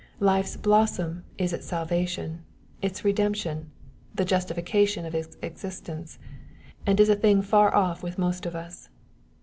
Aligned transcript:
Life's 0.19 0.57
blossom 0.57 1.25
is 1.37 1.53
its 1.53 1.67
salvation, 1.67 2.43
its 2.81 3.05
redemption, 3.05 3.69
the 4.15 4.25
justification 4.25 5.05
of 5.05 5.13
its 5.13 5.37
existence 5.43 6.17
and 6.87 6.99
is 6.99 7.07
a 7.09 7.15
thing 7.15 7.43
far 7.43 7.71
off 7.75 8.01
with 8.01 8.17
most 8.17 8.47
of 8.47 8.55
us. 8.55 8.89